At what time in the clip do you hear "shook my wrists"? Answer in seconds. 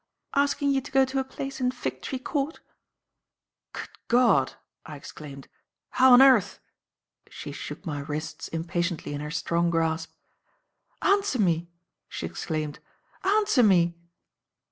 7.51-8.47